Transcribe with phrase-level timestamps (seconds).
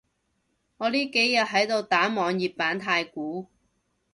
[0.77, 3.45] 我呢幾日喺度打網頁版太鼓